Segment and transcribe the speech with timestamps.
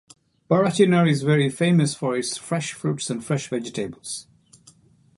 [0.49, 4.25] Parachinar is very famous for its fresh fruits and fresh vegetables.